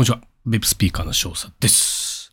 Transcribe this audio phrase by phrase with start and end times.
[0.00, 0.22] こんにちは。
[0.46, 2.32] ベープスピーカーの少佐です。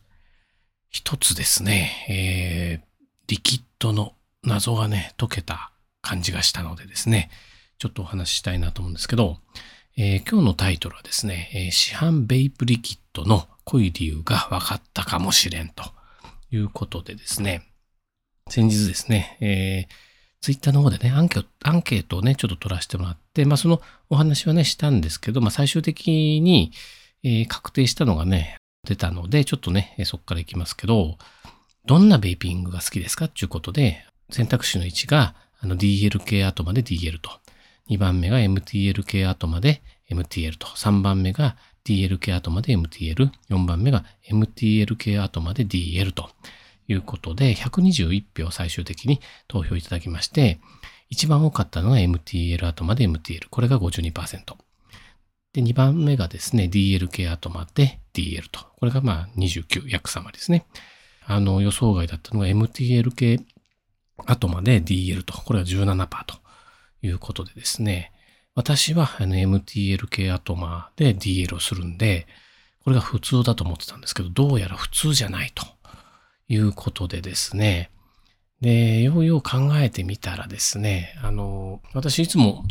[0.88, 2.86] 一つですね、えー、
[3.26, 5.70] リキッドの謎がね、解けた
[6.00, 7.28] 感じがしたのでですね、
[7.78, 9.36] ちょっとお話ししたいなと思うんですけど、
[9.98, 15.84] えー今日のタイトルはですね、えー市販ベイプリキッドの濃い理由が分かったかもしれんと
[16.50, 17.68] いうことでですね、
[18.48, 19.94] 先日ですね、えー
[20.40, 26.72] ツイッターの方でね、アンケート、アンケートをね、ちょっと取らせてもらって、まあそのお話はね、したんですけど、まあ最終的に、
[27.22, 31.18] えー確定したのがね、出たので、ちょっとね、そこからいきますけど、
[31.86, 33.26] どんなベイピングが好きですか？
[33.26, 37.30] っていうことで、選択肢の1が、あの DL 系後まで DL と、
[37.90, 46.30] 2番目が MTL 系後まで MTL と、3番目が DL 系後まで MTL、4番目が MTL 系後まで DL と。
[46.90, 50.58] いうことで、121票最終的に投票いただきまして、
[51.10, 53.48] 一番多かったのが MTL 後まで MTL。
[53.50, 54.56] これが52%。
[55.52, 58.60] で、2番目がですね、DL 系後まで DL と。
[58.78, 60.66] これがまあ29、約3割ですね。
[61.24, 63.40] あの、予想外だったのが MTL 系
[64.26, 65.34] 後まで DL と。
[65.34, 66.36] これが17%と
[67.02, 68.12] いうことでですね。
[68.54, 72.26] 私は MTL 系後まで DL をするんで、
[72.82, 75.64] これが普通だと思ってたんですけど、どうやら普通じゃないと
[76.48, 77.90] いうことでですね。
[78.60, 82.64] で、ようよう考えてみたらですね、あの、私いつも、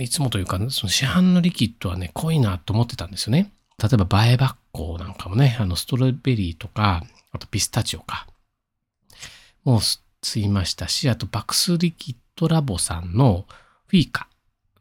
[0.00, 3.52] いつもというか、その市販のリキッドはね、濃いなと思ってたんですよね。
[3.82, 8.26] 例えば、映えバッコなんかもね、あの、ストロベリーとか、あとピスタチオか。
[9.64, 13.46] もう吸いましたし、あと、バックスリキッドラボさんの
[13.86, 14.28] フィーカ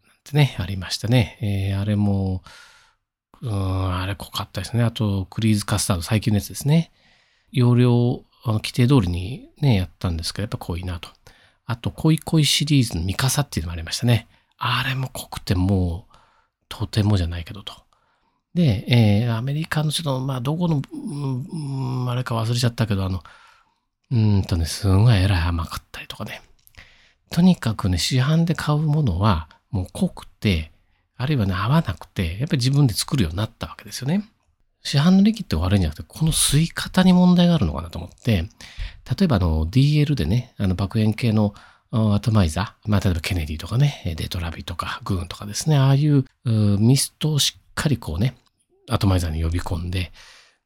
[0.05, 1.37] なんてね、ありましたね。
[1.41, 2.43] えーあれも、
[3.41, 4.83] うん、あれ濃かったですね。
[4.83, 6.91] あと、クリーズカスタード、最近のやつですね。
[7.51, 11.09] 容量、あの規定通りにね、やったんですけど、やっぱ濃いなと。
[11.65, 14.27] あと、恋恋シリーズのミカサっていうのもありましたね。
[14.59, 16.15] あれも濃くてもう、
[16.67, 17.73] とてもじゃないけどと。
[18.53, 23.23] で、えーアメリカのちょっと、まあ、どこの、うんあれか忘れちゃったけど、あの、
[24.11, 26.41] うんとね、すごいえらい甘かったりとかね。
[27.29, 30.71] とにかくね、市販で買うものは、もう濃くて、
[31.15, 34.27] あるいはね、合わなくて、やっぱり自分で作るようになったわけですよね。
[34.81, 38.45] 市販のリキッドが悪いんじゃなくて、この吸い方に問題があるのかなと思って、
[39.19, 41.53] 例えばあの DL でね、あの爆炎系の
[41.91, 48.35] アトマイザー、まあ例えばケネディとかね、デトラビとかグーンとかですね、ああいうミストをしっかりこうね、
[48.89, 50.11] アトマイザーに呼び込んで、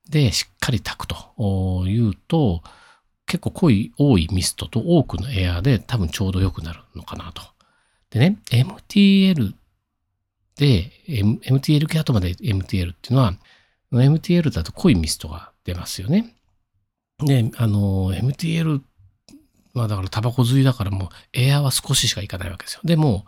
[0.10, 2.62] で、しっかり炊くというと、
[3.26, 7.42] 結構濃い、多いミストと多くのエアーで多分ちょうど良くなるのかなと。
[8.10, 9.54] でね、MTL
[10.58, 13.34] で、M- MTL 系後まで MTL っていうのは、
[13.94, 16.36] MTL だと濃いミストが出ますよね。
[17.20, 18.93] で、あの、MTL って
[19.74, 22.82] はだからタバコ吸いだからもうエアは少ししかいかないわけですよ。
[22.84, 23.26] でも、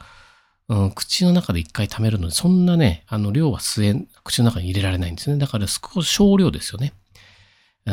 [0.67, 5.37] うん、口の中で一回溜めるので、そんなね、あの量は吸え、口の中に入れられないんですね。
[5.37, 6.93] だから少し少量ですよね。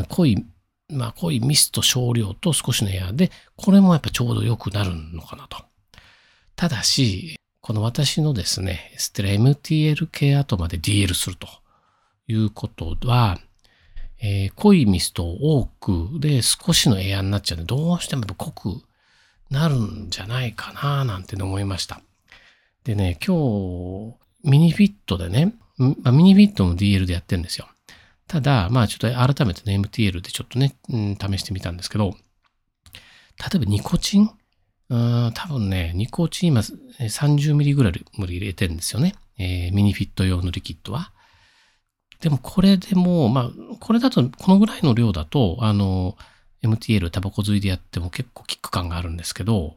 [0.09, 0.45] 濃い、
[0.91, 5.59] まあ濃いミスト少量と少しのエアで、これもやっぱちょうど良くなるのかなと。
[6.57, 11.47] ただし、この私のですね、ステラ MTL 系後まで DL すると
[12.27, 13.39] いうことは、
[14.23, 18.83] えー濃いミストを多くで少しのエアになっちゃうんで、どうしても濃く
[19.51, 22.01] なるんじゃないかななんて思いました。
[22.85, 24.15] でね、今日、
[24.49, 25.55] ミニフィットでね、
[26.03, 27.69] ま、ミニフィットも DL でやってるんですよ。
[28.29, 32.17] ただ、まあちょっと改めてね、MTL でちょっとね、うん試してみたんですけど、
[33.39, 34.31] 例えばニコチン？
[34.89, 39.15] うん多分ね、ニコチン今30ミリぐらい入れてるんですよね。
[39.39, 41.13] えーミニフィット用のリキッドは。
[42.23, 43.51] でもこれでも、まあ、
[43.81, 46.17] これだと、このぐらいの量だと、あの、
[46.63, 49.77] MTL タバコ吸いでやっても結構キック感があるんですけど、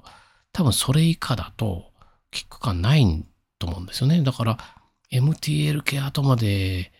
[0.53, 1.91] 多分それ以下だと
[2.29, 3.25] キック感ない
[3.57, 4.21] と思うんですよね。
[4.21, 4.57] だから、
[5.11, 6.91] MTL 系後まで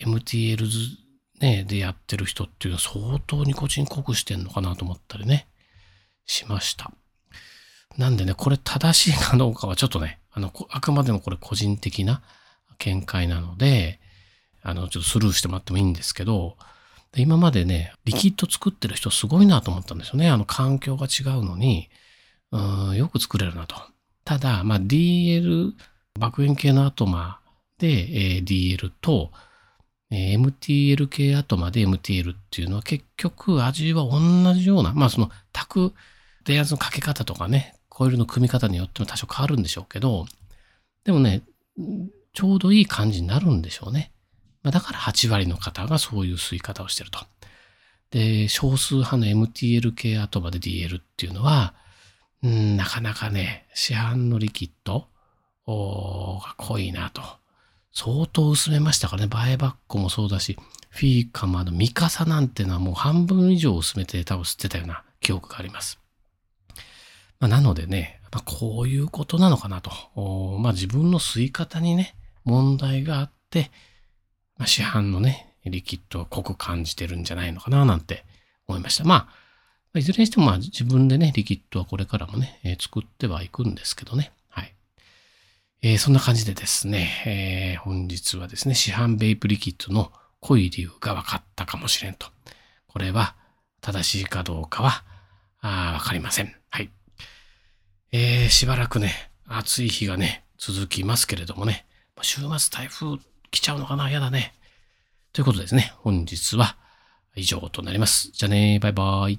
[0.00, 1.02] MTL ず
[1.40, 5.48] ね、でやってる人っていうのは相当ニコチン濃くしてんのかなと思ったりね、
[6.24, 6.92] しました。
[7.98, 12.22] なんでね、これ正しいかどうかはちょっとね、あの、あくまでもこれ個人的な
[12.78, 13.98] 見解なので、
[14.62, 16.56] あの、ちょっとスルーしてもらってもいいんですけど、
[17.12, 20.30] で今までね、リキッド作ってる人すごいなと思ったんですよね。
[20.30, 21.90] あの、環境が違うのに、
[22.52, 23.76] うーん、よく作れるなと。
[24.24, 25.72] ただ、まあ、DL、
[26.18, 27.40] 爆炎系のアトマ
[27.78, 29.32] で、えー DL と、
[30.10, 35.94] えー MTL 系アトマで MTL っていうのは結局味は同じような、まあその炊く
[36.44, 40.26] 電圧のかけ方とかね、コイルの組み方によっても多少変わるんでしょうけど、
[41.04, 41.42] でもね、
[42.32, 44.11] ちょうどいい感じになるんでしょうね。
[44.62, 47.20] まあ、だから8割の方がそういう吸い方をしてると。
[48.10, 51.74] で、少数派の MTL 系アトマで DL っていうのは、
[52.42, 55.06] うん、なかなかね、市販のリキッド
[55.66, 57.22] が濃いなと。
[57.94, 59.28] 相当薄めましたからね。
[59.28, 65.98] バエバッコもそうだし、フィーカマのミカサなんてのはもう半分以上薄めて多分吸ってたような記憶があります。
[67.38, 69.90] まあ、なのでね、まあ、こういうことなのかなと。
[70.58, 72.14] まあ、自分の吸い方にね、
[72.44, 73.70] 問題があって、
[74.62, 78.24] まあ、市販のね、リキッドは濃く感じてるんじゃないのかななんて
[78.68, 79.02] 思いました。
[79.02, 79.28] ま
[79.92, 84.30] あ、いずれにしてもまあ自分でね、リキッドはこれからもね、えー、作ってはいくんですけどね。
[84.48, 84.72] はい。
[85.82, 92.28] えー、そんな感じでですね、えー、本日はですね、市販ベイプリキッドの濃い理由が分かったかもしれんと。
[92.86, 93.34] これは
[93.80, 95.02] 正しいかどうかは、
[95.60, 96.54] あわかりません。
[96.70, 96.88] はい。
[98.12, 101.84] えー、しばらくね、暑い日がね、続きますけれどもね、
[102.20, 103.18] 週末台風
[103.52, 104.10] 来ちゃうのかな？
[104.10, 104.54] やだね。
[105.34, 105.92] ということですね。
[105.98, 106.76] 本日は
[107.36, 108.30] 以上となります。
[108.32, 109.38] じゃあね、バイバイ。